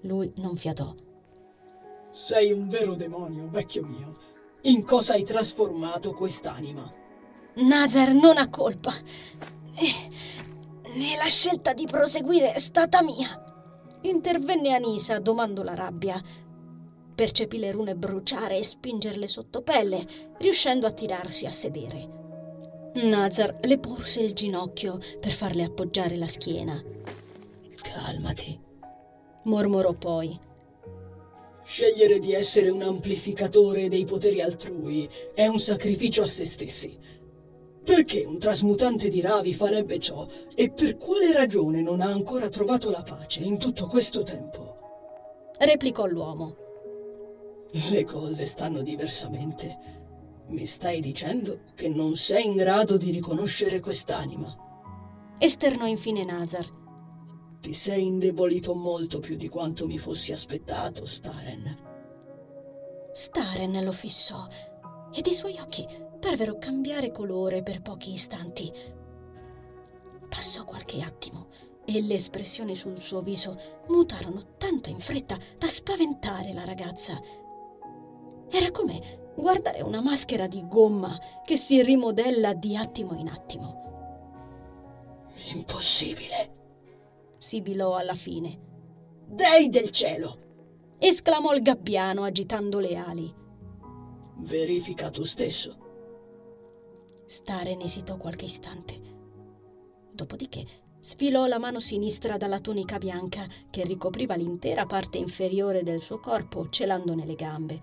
Lui 0.01 0.33
non 0.37 0.57
fiatò 0.57 0.95
sei 2.17 2.51
un 2.51 2.67
vero 2.69 2.95
demonio, 2.95 3.47
vecchio 3.51 3.85
mio. 3.85 4.17
In 4.63 4.85
cosa 4.85 5.13
hai 5.13 5.23
trasformato 5.23 6.15
quest'anima? 6.15 6.91
Nazar 7.57 8.15
non 8.15 8.39
ha 8.39 8.49
colpa. 8.49 8.95
Né 10.95 11.17
la 11.17 11.29
scelta 11.29 11.75
di 11.75 11.85
proseguire 11.87 12.55
è 12.55 12.59
stata 12.59 13.03
mia. 13.03 13.29
Intervenne 14.01 14.73
Anisa 14.73 15.19
domando 15.19 15.63
la 15.63 15.75
rabbia. 15.75 16.19
Percepì 17.15 17.59
le 17.59 17.71
rune 17.71 17.95
bruciare 17.95 18.57
e 18.57 18.65
spingerle 18.65 19.29
sotto 19.29 19.61
pelle, 19.61 20.03
riuscendo 20.39 20.87
a 20.87 20.93
tirarsi 20.93 21.45
a 21.45 21.51
sedere. 21.51 22.15
Nazar 22.95 23.59
le 23.61 23.79
porse 23.79 24.21
il 24.21 24.33
ginocchio 24.33 24.99
per 25.21 25.33
farle 25.33 25.65
appoggiare 25.65 26.17
la 26.17 26.27
schiena. 26.27 26.83
Calmati, 27.83 28.59
mormorò 29.43 29.93
poi. 29.93 30.46
Scegliere 31.67 32.21
di 32.21 32.33
essere 32.33 32.71
un 32.71 32.81
amplificatore 32.81 33.89
dei 33.89 34.05
poteri 34.05 34.41
altrui 34.41 35.11
è 35.35 35.49
un 35.49 35.59
sacrificio 35.59 36.23
a 36.23 36.29
se 36.29 36.47
stessi. 36.47 36.97
Perché 37.83 38.25
un 38.25 38.39
trasmutante 38.39 39.09
di 39.09 39.21
Ravi 39.21 39.53
farebbe 39.53 39.99
ciò 39.99 40.29
e 40.55 40.71
per 40.71 40.97
quale 40.97 41.33
ragione 41.33 41.83
non 41.83 42.01
ha 42.03 42.07
ancora 42.07 42.49
trovato 42.49 42.89
la 42.91 43.03
pace 43.03 43.41
in 43.41 43.59
tutto 43.59 43.89
questo 43.89 44.23
tempo? 44.23 44.75
replicò 45.59 46.07
l'uomo. 46.07 46.57
Le 47.91 48.05
cose 48.05 48.47
stanno 48.47 48.83
diversamente. 48.83 49.77
Mi 50.47 50.67
stai 50.67 51.01
dicendo 51.01 51.63
che 51.75 51.89
non 51.89 52.17
sei 52.17 52.47
in 52.47 52.55
grado 52.55 52.97
di 52.97 53.11
riconoscere 53.11 53.81
quest'anima? 53.81 54.57
Esternò 55.39 55.87
infine 55.87 56.25
Nazar 56.25 56.85
ti 57.61 57.73
sei 57.73 58.07
indebolito 58.07 58.75
molto 58.75 59.19
più 59.19 59.37
di 59.37 59.49
quanto 59.49 59.87
mi 59.87 59.99
fossi 59.99 60.33
aspettato, 60.33 61.07
Staren. 61.07 61.77
Staren 63.13 63.85
lo 63.85 63.93
fissò 63.93 64.47
ed 65.13 65.27
i 65.27 65.33
suoi 65.33 65.59
occhi 65.59 65.87
parvero 66.21 66.59
cambiare 66.59 67.13
colore 67.13 67.63
per 67.63 67.83
pochi 67.83 68.13
istanti. 68.13 68.71
Passò 70.29 70.65
qualche 70.65 71.03
attimo 71.03 71.49
e 71.85 72.03
le 72.03 72.15
espressioni 72.15 72.75
sul 72.75 73.01
suo 73.01 73.21
viso 73.21 73.59
mutarono 73.89 74.57
tanto 74.59 74.91
in 74.91 75.01
fretta 75.01 75.39
da 75.57 75.67
spaventare 75.69 76.53
la 76.53 76.65
ragazza. 76.65 77.19
Era 78.51 78.71
come 78.71 79.33
guardare 79.37 79.83
una 79.83 80.01
maschera 80.01 80.47
di 80.47 80.67
gomma 80.67 81.17
che 81.45 81.57
si 81.57 81.83
rimodella 81.83 82.55
di 82.55 82.77
attimo 82.77 83.15
in 83.15 83.29
attimo. 83.29 83.85
Impossibile, 85.53 86.66
sibilò 87.47 87.95
alla 87.95 88.17
fine. 88.17 88.59
Dei 89.25 89.69
del 89.69 89.91
cielo! 89.91 90.97
esclamò 90.99 91.55
il 91.55 91.63
gabbiano 91.63 92.25
agitando 92.25 92.81
le 92.81 92.97
ali. 92.97 93.33
Verifica 94.39 95.11
tu 95.11 95.23
stesso. 95.23 95.79
Staren 97.25 97.83
esitò 97.83 98.17
qualche 98.17 98.47
istante. 98.47 99.01
Dopodiché 100.11 100.67
sfilò 100.99 101.47
la 101.47 101.61
mano 101.61 101.79
sinistra 101.79 102.37
dalla 102.37 102.59
tunica 102.59 102.99
bianca 102.99 103.47
che 103.71 103.85
ricopriva 103.85 104.35
l'intera 104.35 104.85
parte 104.85 105.19
inferiore 105.19 105.85
del 105.85 106.01
suo 106.01 106.19
corpo, 106.19 106.69
celandone 106.69 107.25
le 107.25 107.35
gambe. 107.37 107.81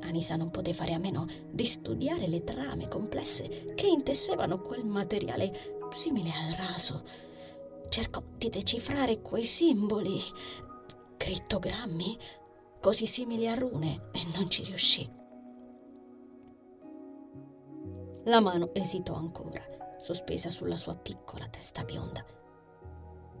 Anisa 0.00 0.36
non 0.36 0.50
poté 0.50 0.74
fare 0.74 0.92
a 0.92 0.98
meno 0.98 1.26
di 1.50 1.64
studiare 1.64 2.28
le 2.28 2.44
trame 2.44 2.88
complesse 2.88 3.72
che 3.74 3.86
intessevano 3.86 4.60
quel 4.60 4.84
materiale 4.84 5.80
simile 5.94 6.28
al 6.28 6.56
raso 6.56 7.32
cercò 7.88 8.22
di 8.36 8.48
decifrare 8.48 9.20
quei 9.20 9.44
simboli, 9.44 10.20
crittogrammi, 11.16 12.18
così 12.80 13.06
simili 13.06 13.48
a 13.48 13.54
rune, 13.54 14.10
e 14.12 14.24
non 14.34 14.50
ci 14.50 14.64
riuscì. 14.64 15.10
La 18.24 18.40
mano 18.40 18.70
esitò 18.74 19.14
ancora, 19.14 19.62
sospesa 20.02 20.50
sulla 20.50 20.76
sua 20.76 20.94
piccola 20.94 21.46
testa 21.48 21.84
bionda. 21.84 22.24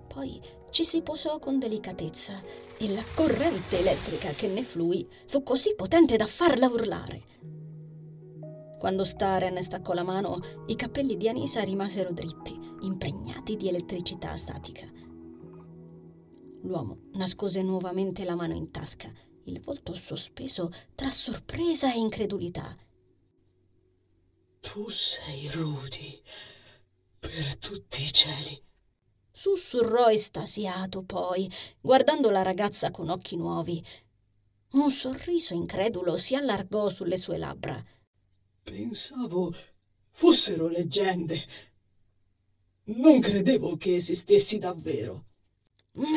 Poi 0.06 0.40
ci 0.70 0.84
si 0.84 1.02
posò 1.02 1.38
con 1.38 1.58
delicatezza 1.58 2.40
e 2.78 2.92
la 2.92 3.02
corrente 3.14 3.78
elettrica 3.78 4.30
che 4.30 4.46
ne 4.46 4.62
flui 4.62 5.08
fu 5.26 5.42
così 5.42 5.74
potente 5.74 6.16
da 6.16 6.26
farla 6.26 6.68
urlare. 6.68 7.63
Quando 8.84 9.04
Staren 9.04 9.62
staccò 9.62 9.94
la 9.94 10.02
mano, 10.02 10.40
i 10.66 10.76
capelli 10.76 11.16
di 11.16 11.26
Anisa 11.26 11.62
rimasero 11.62 12.12
dritti 12.12 12.52
impregnati 12.82 13.56
di 13.56 13.68
elettricità 13.68 14.36
statica. 14.36 14.86
L'uomo 16.60 16.98
nascose 17.12 17.62
nuovamente 17.62 18.24
la 18.24 18.34
mano 18.34 18.52
in 18.52 18.70
tasca, 18.70 19.10
il 19.44 19.62
volto 19.62 19.94
sospeso 19.94 20.70
tra 20.94 21.08
sorpresa 21.08 21.94
e 21.94 21.98
incredulità. 21.98 22.76
Tu 24.60 24.90
sei 24.90 25.48
Rudy, 25.48 26.20
per 27.18 27.56
tutti 27.56 28.02
i 28.02 28.12
cieli. 28.12 28.62
Sussurrò 29.32 30.10
estasiato 30.10 31.02
poi, 31.04 31.50
guardando 31.80 32.28
la 32.28 32.42
ragazza 32.42 32.90
con 32.90 33.08
occhi 33.08 33.36
nuovi. 33.36 33.82
Un 34.72 34.90
sorriso 34.90 35.54
incredulo 35.54 36.18
si 36.18 36.34
allargò 36.34 36.90
sulle 36.90 37.16
sue 37.16 37.38
labbra. 37.38 37.82
Pensavo 38.64 39.54
fossero 40.10 40.68
leggende, 40.68 41.44
non 42.84 43.20
credevo 43.20 43.76
che 43.76 43.96
esistessi 43.96 44.58
davvero. 44.58 45.26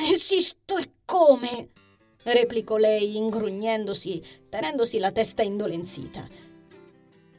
Esisto 0.10 0.78
e 0.78 0.92
come? 1.04 1.72
replicò 2.24 2.78
lei 2.78 3.18
ingrugnendosi, 3.18 4.24
tenendosi 4.48 4.98
la 4.98 5.12
testa 5.12 5.44
indolenzita. 5.44 6.26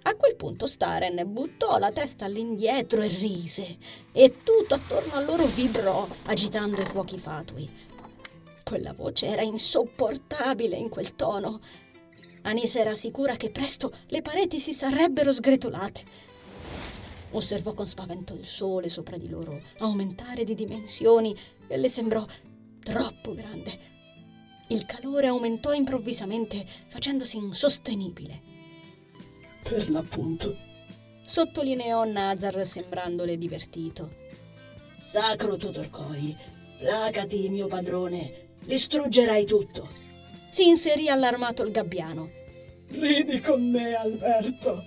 A 0.03 0.15
quel 0.15 0.37
punto 0.37 0.67
Staren 0.67 1.23
buttò 1.33 1.79
la 1.79 1.91
testa 1.91 2.27
all'indietro 2.27 3.00
e 3.00 3.09
rise, 3.09 3.79
e 4.12 4.43
tutto 4.43 4.75
attorno 4.75 5.15
a 5.15 5.23
loro 5.23 5.47
vibrò, 5.47 6.07
agitando 6.27 6.83
i 6.83 6.87
fuochi 6.87 7.19
fatui. 7.19 7.69
Quella 8.62 8.93
voce 8.93 9.27
era 9.27 9.41
insopportabile 9.41 10.77
in 10.77 10.91
quel 10.91 11.17
tono. 11.17 11.61
Anise 12.42 12.80
era 12.80 12.95
sicura 12.95 13.37
che 13.37 13.50
presto 13.50 13.92
le 14.07 14.23
pareti 14.23 14.61
si 14.61 14.73
sarebbero 14.73 15.33
sgretolate. 15.33 16.04
Osservò 17.30 17.75
con 17.75 17.87
spavento 17.87 18.35
il 18.35 18.47
sole 18.47 18.88
sopra 18.88 19.18
di 19.18 19.28
loro 19.28 19.61
aumentare 19.78 20.45
di 20.45 20.54
dimensioni 20.54 21.37
e 21.66 21.76
le 21.76 21.88
sembrò 21.88 22.25
troppo 22.83 23.35
grande. 23.35 23.97
Il 24.68 24.87
calore 24.87 25.26
aumentò 25.26 25.73
improvvisamente, 25.73 26.66
facendosi 26.88 27.37
insostenibile. 27.37 28.42
Per 29.62 29.90
l'appunto, 29.90 30.57
sottolineò 31.25 32.04
Nazar 32.04 32.66
sembrandole 32.66 33.37
divertito. 33.37 34.26
Sacro 35.02 35.57
Todorkoi, 35.57 36.37
placati, 36.78 37.49
mio 37.49 37.66
padrone, 37.66 38.57
distruggerai 38.62 39.45
tutto. 39.45 39.88
Si 40.50 40.67
inserì 40.67 41.09
allarmato 41.09 41.62
il 41.62 41.71
gabbiano. 41.71 42.31
Ridi 42.88 43.40
con 43.40 43.71
me, 43.71 43.95
Alberto, 43.95 44.83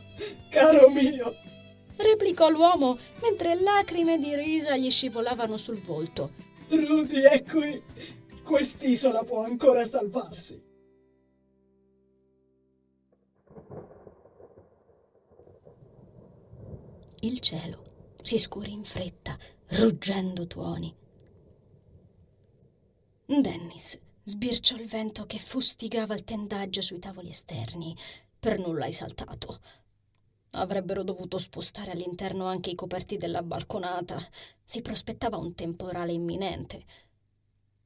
caro 0.50 0.90
mio, 0.90 1.36
replicò 1.98 2.50
l'uomo 2.50 2.98
mentre 3.22 3.60
lacrime 3.62 4.18
di 4.18 4.36
risa 4.36 4.76
gli 4.76 4.90
scivolavano 4.90 5.58
sul 5.58 5.80
volto. 5.82 6.32
Rudy 6.70 7.22
è 7.22 7.44
qui. 7.44 7.82
Quest'isola 8.44 9.24
può 9.24 9.44
ancora 9.44 9.86
salvarsi. 9.86 10.70
Il 17.20 17.40
cielo 17.40 17.84
si 18.24 18.40
scurì 18.40 18.72
in 18.72 18.84
fretta, 18.84 19.38
ruggendo 19.70 20.48
tuoni. 20.48 20.94
Dennis 23.28 24.00
sbirciò 24.24 24.76
il 24.76 24.88
vento 24.88 25.26
che 25.26 25.40
fustigava 25.40 26.14
il 26.14 26.24
tendaggio 26.24 26.82
sui 26.82 27.00
tavoli 27.00 27.30
esterni. 27.30 27.96
Per 28.40 28.60
nulla 28.60 28.86
hai 28.86 28.94
saltato. 28.94 29.60
Avrebbero 30.52 31.04
dovuto 31.04 31.38
spostare 31.38 31.92
all'interno 31.92 32.46
anche 32.46 32.70
i 32.70 32.76
coperti 32.76 33.18
della 33.18 33.42
balconata. 33.42 34.20
Si 34.64 34.82
prospettava 34.82 35.38
un 35.38 35.56
temporale 35.56 36.12
imminente. 36.12 36.86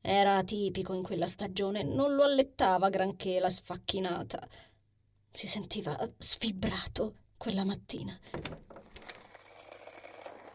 Era 0.01 0.38
atipico 0.38 0.94
in 0.94 1.04
quella 1.04 1.27
stagione, 1.27 1.84
non 1.84 2.15
lo 2.15 2.24
allettava 2.24 2.89
granché 2.89 3.39
la 3.39 3.50
sfacchinata. 3.50 4.48
Si 5.32 5.48
sentiva 5.48 5.98
sfibrato 6.18 7.15
quella 7.38 7.65
mattina. 7.65 8.18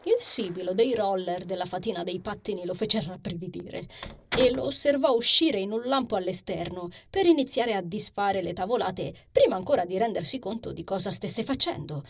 Il 0.03 0.15
sibilo 0.17 0.73
dei 0.73 0.95
roller 0.95 1.45
della 1.45 1.65
fatina 1.65 2.03
dei 2.03 2.19
pattini 2.19 2.65
lo 2.65 2.73
fece 2.73 3.01
rabbrividire 3.01 3.87
e 4.35 4.49
lo 4.49 4.63
osservò 4.63 5.11
uscire 5.13 5.59
in 5.59 5.71
un 5.71 5.83
lampo 5.83 6.15
all'esterno 6.15 6.89
per 7.07 7.27
iniziare 7.27 7.75
a 7.75 7.81
disfare 7.81 8.41
le 8.41 8.53
tavolate 8.53 9.13
prima 9.31 9.55
ancora 9.55 9.85
di 9.85 9.99
rendersi 9.99 10.39
conto 10.39 10.71
di 10.71 10.83
cosa 10.83 11.11
stesse 11.11 11.43
facendo. 11.43 12.03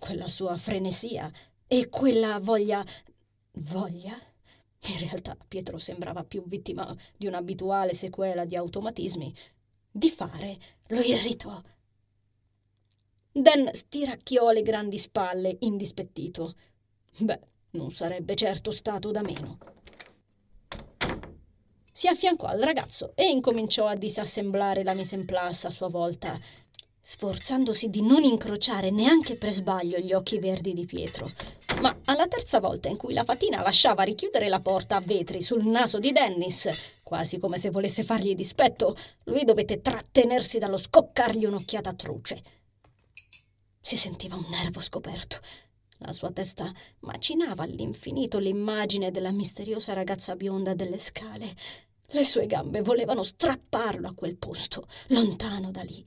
Quella 0.00 0.26
sua 0.26 0.56
frenesia 0.56 1.30
e 1.68 1.88
quella 1.88 2.40
voglia. 2.40 2.84
voglia? 3.52 4.18
In 4.88 4.98
realtà 4.98 5.36
Pietro 5.46 5.78
sembrava 5.78 6.24
più 6.24 6.42
vittima 6.44 6.92
di 7.16 7.28
un'abituale 7.28 7.94
sequela 7.94 8.44
di 8.44 8.56
automatismi. 8.56 9.32
Di 9.92 10.10
fare 10.10 10.58
lo 10.88 11.00
irritò. 11.00 11.60
Dan 13.30 13.70
stiracchiò 13.72 14.50
le 14.50 14.62
grandi 14.62 14.98
spalle, 14.98 15.56
indispettito. 15.60 16.56
Beh, 17.18 17.40
non 17.72 17.92
sarebbe 17.92 18.34
certo 18.34 18.70
stato 18.70 19.10
da 19.10 19.22
meno. 19.22 19.58
Si 21.92 22.08
affiancò 22.08 22.46
al 22.46 22.60
ragazzo 22.60 23.12
e 23.14 23.28
incominciò 23.28 23.86
a 23.86 23.94
disassemblare 23.94 24.82
la 24.82 24.94
mise 24.94 25.16
en 25.16 25.26
place 25.26 25.66
a 25.66 25.70
sua 25.70 25.88
volta, 25.88 26.40
sforzandosi 27.02 27.90
di 27.90 28.00
non 28.00 28.22
incrociare 28.22 28.90
neanche 28.90 29.36
per 29.36 29.52
sbaglio 29.52 29.98
gli 29.98 30.14
occhi 30.14 30.38
verdi 30.38 30.72
di 30.72 30.86
Pietro. 30.86 31.30
Ma 31.80 31.94
alla 32.06 32.26
terza 32.26 32.58
volta 32.58 32.88
in 32.88 32.96
cui 32.96 33.12
la 33.12 33.24
fatina 33.24 33.60
lasciava 33.60 34.02
richiudere 34.02 34.48
la 34.48 34.60
porta 34.60 34.96
a 34.96 35.00
vetri 35.00 35.42
sul 35.42 35.66
naso 35.66 35.98
di 35.98 36.12
Dennis, 36.12 36.68
quasi 37.02 37.38
come 37.38 37.58
se 37.58 37.70
volesse 37.70 38.02
fargli 38.02 38.34
dispetto, 38.34 38.96
lui 39.24 39.44
dovette 39.44 39.80
trattenersi 39.82 40.58
dallo 40.58 40.78
scoccargli 40.78 41.44
un'occhiata 41.44 41.92
truce. 41.92 42.42
Si 43.80 43.96
sentiva 43.96 44.36
un 44.36 44.46
nervo 44.48 44.80
scoperto 44.80 45.40
la 46.02 46.12
sua 46.12 46.30
testa 46.32 46.72
macinava 47.00 47.64
all'infinito 47.64 48.38
l'immagine 48.38 49.10
della 49.10 49.30
misteriosa 49.32 49.92
ragazza 49.92 50.34
bionda 50.34 50.74
delle 50.74 50.98
scale. 50.98 51.54
Le 52.06 52.24
sue 52.24 52.46
gambe 52.46 52.80
volevano 52.80 53.22
strapparlo 53.22 54.08
a 54.08 54.14
quel 54.14 54.36
posto, 54.36 54.88
lontano 55.08 55.70
da 55.70 55.82
lì. 55.82 56.04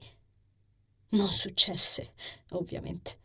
Non 1.10 1.30
successe, 1.30 2.12
ovviamente. 2.50 3.18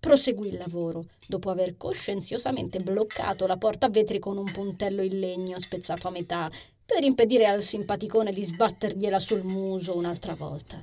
Proseguì 0.00 0.48
il 0.48 0.56
lavoro, 0.56 1.06
dopo 1.26 1.50
aver 1.50 1.76
coscienziosamente 1.76 2.80
bloccato 2.80 3.46
la 3.46 3.56
porta 3.56 3.86
a 3.86 3.90
vetri 3.90 4.18
con 4.18 4.36
un 4.36 4.50
puntello 4.50 5.02
in 5.02 5.18
legno 5.18 5.58
spezzato 5.60 6.08
a 6.08 6.10
metà, 6.10 6.50
per 6.84 7.04
impedire 7.04 7.46
al 7.46 7.62
simpaticone 7.62 8.32
di 8.32 8.42
sbattergliela 8.42 9.20
sul 9.20 9.44
muso 9.44 9.96
un'altra 9.96 10.34
volta. 10.34 10.82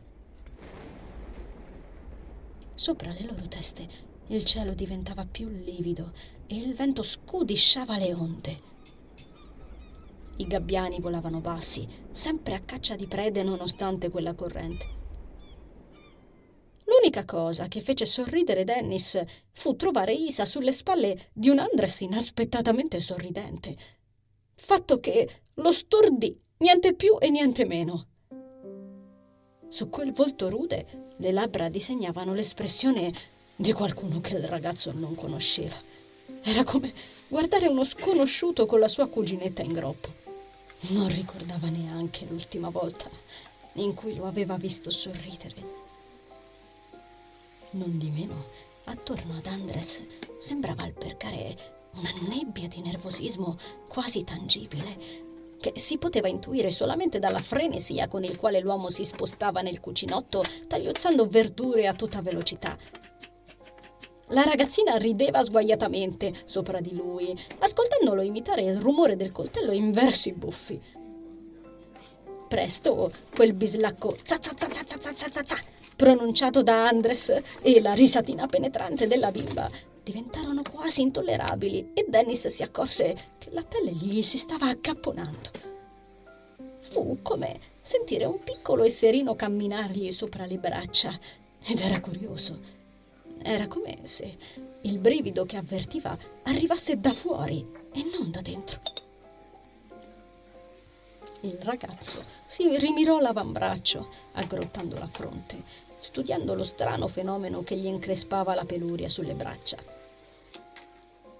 Sopra 2.73 3.11
le 3.11 3.25
loro 3.25 3.47
teste 3.47 4.13
il 4.27 4.43
cielo 4.43 4.73
diventava 4.73 5.25
più 5.25 5.47
livido 5.49 6.13
e 6.47 6.55
il 6.55 6.73
vento 6.73 7.03
scudisciava 7.03 7.97
le 7.97 8.13
onde. 8.13 8.73
I 10.37 10.47
gabbiani 10.47 10.99
volavano 10.99 11.39
bassi, 11.39 11.87
sempre 12.11 12.55
a 12.55 12.59
caccia 12.59 12.95
di 12.95 13.05
prede 13.05 13.43
nonostante 13.43 14.09
quella 14.09 14.33
corrente. 14.33 15.03
L'unica 16.85 17.25
cosa 17.25 17.67
che 17.67 17.81
fece 17.81 18.05
sorridere 18.05 18.63
Dennis 18.63 19.21
fu 19.53 19.75
trovare 19.75 20.13
Isa 20.13 20.45
sulle 20.45 20.71
spalle 20.71 21.29
di 21.33 21.49
un 21.49 21.59
Andres 21.59 22.01
inaspettatamente 22.01 22.99
sorridente. 22.99 23.75
Fatto 24.55 24.99
che 24.99 25.41
lo 25.55 25.71
stordì, 25.71 26.37
niente 26.57 26.93
più 26.93 27.17
e 27.19 27.29
niente 27.29 27.65
meno. 27.65 28.07
Su 29.69 29.89
quel 29.89 30.13
volto 30.13 30.49
rude 30.49 31.13
le 31.17 31.31
labbra 31.31 31.69
disegnavano 31.69 32.33
l'espressione 32.33 33.13
di 33.55 33.71
qualcuno 33.71 34.19
che 34.19 34.35
il 34.35 34.47
ragazzo 34.47 34.91
non 34.91 35.15
conosceva. 35.15 35.75
Era 36.41 36.63
come 36.63 36.93
guardare 37.27 37.67
uno 37.67 37.85
sconosciuto 37.85 38.65
con 38.65 38.79
la 38.79 38.87
sua 38.87 39.07
cuginetta 39.07 39.61
in 39.61 39.73
groppo. 39.73 40.23
Non 40.89 41.07
ricordava 41.07 41.67
neanche 41.69 42.25
l'ultima 42.29 42.69
volta 42.69 43.09
in 43.73 43.93
cui 43.93 44.15
lo 44.15 44.27
aveva 44.27 44.57
visto 44.57 44.91
sorridere. 44.91 45.83
Non 47.71 47.97
di 47.97 48.09
meno, 48.09 48.45
attorno 48.85 49.37
ad 49.37 49.45
Andres 49.45 50.01
sembrava 50.39 50.83
albergare 50.83 51.73
una 51.93 52.11
nebbia 52.27 52.67
di 52.67 52.81
nervosismo 52.81 53.57
quasi 53.87 54.23
tangibile, 54.23 55.23
che 55.59 55.73
si 55.77 55.97
poteva 55.97 56.27
intuire 56.27 56.71
solamente 56.71 57.19
dalla 57.19 57.41
frenesia 57.41 58.07
con 58.07 58.23
il 58.23 58.37
quale 58.37 58.59
l'uomo 58.59 58.89
si 58.89 59.05
spostava 59.05 59.61
nel 59.61 59.79
cucinotto, 59.79 60.43
tagliuzzando 60.67 61.27
verdure 61.27 61.87
a 61.87 61.93
tutta 61.93 62.21
velocità, 62.21 62.77
la 64.29 64.41
ragazzina 64.41 64.95
rideva 64.97 65.43
sguaiatamente 65.43 66.33
sopra 66.45 66.79
di 66.79 66.95
lui, 66.95 67.37
ascoltandolo 67.59 68.21
imitare 68.21 68.63
il 68.63 68.77
rumore 68.77 69.15
del 69.15 69.31
coltello 69.31 69.71
in 69.71 69.91
versi 69.91 70.31
buffi. 70.31 70.81
Presto 72.47 73.11
quel 73.35 73.53
bislacco 73.53 74.15
za 74.23 74.39
za 74.41 74.53
za 74.57 74.67
za 74.71 74.97
za 74.97 75.11
za 75.13 75.27
za 75.29 75.43
za 75.43 75.55
pronunciato 75.95 76.63
da 76.63 76.87
Andres 76.87 77.29
e 77.61 77.81
la 77.81 77.93
risatina 77.93 78.47
penetrante 78.47 79.07
della 79.07 79.31
bimba 79.31 79.69
diventarono 80.03 80.61
quasi 80.61 81.01
intollerabili 81.01 81.91
e 81.93 82.05
Dennis 82.07 82.47
si 82.47 82.63
accorse 82.63 83.33
che 83.37 83.49
la 83.51 83.63
pelle 83.63 83.91
gli 83.91 84.21
si 84.21 84.37
stava 84.37 84.69
accapponando. 84.69 85.49
Fu 86.81 87.19
come 87.21 87.59
sentire 87.81 88.25
un 88.25 88.39
piccolo 88.43 88.83
esserino 88.83 89.35
camminargli 89.35 90.11
sopra 90.11 90.45
le 90.45 90.57
braccia 90.57 91.17
ed 91.63 91.79
era 91.79 91.99
curioso 91.99 92.74
era 93.41 93.67
come 93.67 93.99
se 94.03 94.37
il 94.81 94.99
brivido 94.99 95.45
che 95.45 95.57
avvertiva 95.57 96.17
arrivasse 96.43 96.99
da 96.99 97.13
fuori 97.13 97.65
e 97.91 98.03
non 98.17 98.31
da 98.31 98.41
dentro. 98.41 98.79
Il 101.41 101.57
ragazzo 101.61 102.23
si 102.47 102.77
rimirò 102.77 103.19
l'avambraccio, 103.19 104.09
aggrottando 104.33 104.97
la 104.97 105.07
fronte, 105.07 105.61
studiando 105.99 106.55
lo 106.55 106.63
strano 106.63 107.07
fenomeno 107.07 107.63
che 107.63 107.75
gli 107.75 107.85
increspava 107.85 108.55
la 108.55 108.65
peluria 108.65 109.09
sulle 109.09 109.33
braccia. 109.33 109.77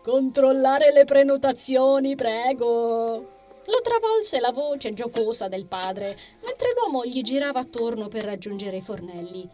Controllare 0.04 0.92
le 0.92 1.06
prenotazioni, 1.06 2.16
prego! 2.16 3.34
Lo 3.68 3.82
travolse 3.82 4.40
la 4.40 4.52
voce 4.52 4.94
giocosa 4.94 5.48
del 5.48 5.66
padre, 5.66 6.16
mentre 6.44 6.74
l'uomo 6.76 7.04
gli 7.04 7.24
girava 7.24 7.62
attorno 7.62 8.08
per 8.08 8.24
raggiungere 8.24 8.78
i 8.78 8.82
fornelli 8.82 9.50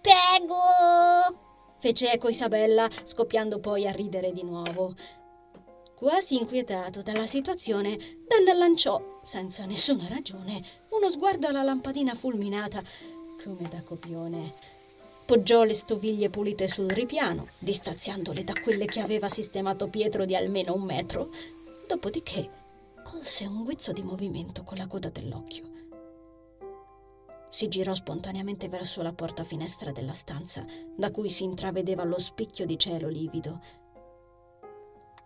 Prego! 0.00 1.47
Fece 1.78 2.12
eco 2.12 2.28
Isabella, 2.28 2.88
scoppiando 3.04 3.58
poi 3.58 3.86
a 3.86 3.92
ridere 3.92 4.32
di 4.32 4.42
nuovo. 4.42 4.94
Quasi 5.94 6.36
inquietato 6.36 7.02
dalla 7.02 7.26
situazione, 7.26 7.98
Dan 8.28 8.56
lanciò, 8.56 9.20
senza 9.24 9.64
nessuna 9.64 10.06
ragione, 10.08 10.62
uno 10.90 11.08
sguardo 11.10 11.48
alla 11.48 11.62
lampadina 11.62 12.14
fulminata, 12.14 12.82
come 13.42 13.68
da 13.68 13.82
copione. 13.82 14.52
Poggiò 15.24 15.64
le 15.64 15.74
stoviglie 15.74 16.30
pulite 16.30 16.68
sul 16.68 16.88
ripiano, 16.88 17.48
distanziandole 17.58 18.44
da 18.44 18.54
quelle 18.62 18.86
che 18.86 19.00
aveva 19.00 19.28
sistemato 19.28 19.88
Pietro 19.88 20.24
di 20.24 20.34
almeno 20.34 20.74
un 20.74 20.82
metro, 20.82 21.30
dopodiché 21.86 22.48
colse 23.04 23.44
un 23.44 23.64
guizzo 23.64 23.92
di 23.92 24.02
movimento 24.02 24.62
con 24.62 24.78
la 24.78 24.86
coda 24.86 25.08
dell'occhio. 25.08 25.77
Si 27.50 27.68
girò 27.68 27.94
spontaneamente 27.94 28.68
verso 28.68 29.02
la 29.02 29.12
porta 29.12 29.44
finestra 29.44 29.92
della 29.92 30.12
stanza, 30.12 30.64
da 30.96 31.10
cui 31.10 31.30
si 31.30 31.44
intravedeva 31.44 32.04
lo 32.04 32.18
spicchio 32.18 32.66
di 32.66 32.78
cielo 32.78 33.08
livido. 33.08 33.60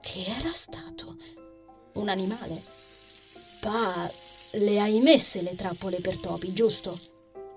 Che 0.01 0.25
era 0.27 0.53
stato? 0.53 1.17
Un 1.95 2.09
animale? 2.09 2.63
Pa, 3.61 4.11
le 4.53 4.81
hai 4.81 5.01
messe 5.01 5.43
le 5.43 5.55
trappole 5.55 6.01
per 6.01 6.19
topi, 6.19 6.53
giusto? 6.53 6.99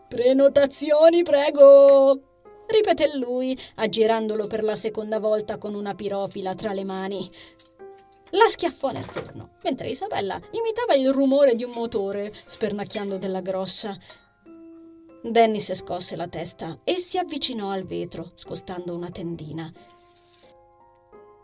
Prenotazioni, 0.08 1.24
prego! 1.24 2.34
ripeté 2.68 3.16
lui, 3.16 3.58
aggirandolo 3.76 4.48
per 4.48 4.64
la 4.64 4.76
seconda 4.76 5.20
volta 5.20 5.58
con 5.58 5.74
una 5.74 5.94
pirofila 5.94 6.56
tra 6.56 6.74
le 6.74 6.84
mani. 6.84 7.32
La 8.32 8.50
schiaffò 8.50 8.92
nel 8.92 9.06
forno, 9.06 9.52
mentre 9.64 9.90
Isabella 9.90 10.40
imitava 10.52 10.94
il 10.96 11.12
rumore 11.12 11.56
di 11.56 11.64
un 11.64 11.72
motore, 11.72 12.34
spernacchiando 12.46 13.18
della 13.18 13.42
grossa. 13.42 13.98
Dennis 15.32 15.74
scosse 15.74 16.16
la 16.16 16.28
testa 16.28 16.82
e 16.84 17.00
si 17.00 17.18
avvicinò 17.18 17.72
al 17.72 17.84
vetro, 17.84 18.34
scostando 18.36 18.94
una 18.94 19.10
tendina. 19.10 19.74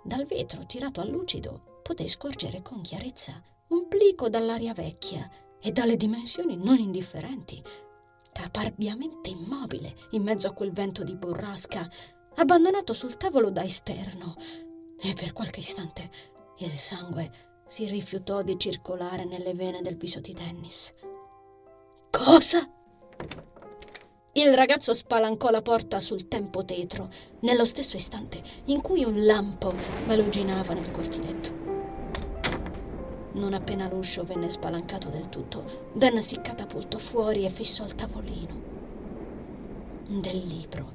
Dal 0.04 0.26
vetro 0.28 0.68
tirato 0.68 1.02
a 1.02 1.06
lucido 1.06 1.80
poté 1.82 2.08
scorgere 2.08 2.62
con 2.62 2.82
chiarezza 2.82 3.42
un 3.70 3.88
plico 3.88 4.30
dall'aria 4.30 4.74
vecchia 4.74 5.28
e 5.60 5.72
dalle 5.72 5.98
dimensioni 5.98 6.58
non 6.58 6.78
indifferenti, 6.78 7.60
caparbiamente 8.32 9.32
immobile 9.32 9.96
in 10.12 10.22
mezzo 10.22 10.48
a 10.48 10.54
quel 10.54 10.72
vento 10.72 11.04
di 11.04 11.16
burrasca, 11.16 11.90
abbandonato 12.36 12.94
sul 12.94 13.18
tavolo 13.18 13.50
da 13.50 13.64
esterno, 13.64 14.36
e 15.00 15.14
per 15.14 15.34
qualche 15.34 15.62
istante 15.62 16.10
il 16.58 16.78
sangue 16.78 17.64
si 17.66 17.88
rifiutò 17.88 18.44
di 18.44 18.60
circolare 18.60 19.26
nelle 19.26 19.56
vene 19.56 19.82
del 19.82 19.98
viso 19.98 20.20
di 20.20 20.34
Dennis. 20.34 20.94
Cosa? 22.12 22.72
Il 24.34 24.54
ragazzo 24.56 24.94
spalancò 24.94 25.50
la 25.50 25.62
porta 25.62 26.00
sul 26.00 26.30
tempo 26.30 26.64
tetro, 26.64 27.10
nello 27.42 27.66
stesso 27.66 27.98
istante 27.98 28.42
in 28.66 28.80
cui 28.80 29.04
un 29.04 29.26
lampo 29.26 29.74
maluginava 30.06 30.74
nel 30.74 30.90
cortiletto. 30.90 31.52
Non 33.34 33.54
appena 33.54 33.90
l'uscio 33.90 34.24
venne 34.24 34.50
spalancato 34.50 35.10
del 35.10 35.28
tutto, 35.28 35.90
Dan 35.92 36.22
si 36.22 36.40
catapultò 36.40 36.98
fuori 36.98 37.44
e 37.44 37.50
fissò 37.50 37.84
il 37.84 37.94
tavolino. 37.94 38.62
Del 40.08 40.48
libro 40.48 40.94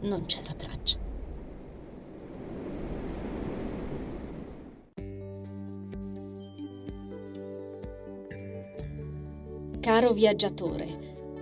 non 0.00 0.24
c'era 0.24 0.54
traccia. 0.54 0.96
Caro 9.80 10.12
viaggiatore, 10.12 11.07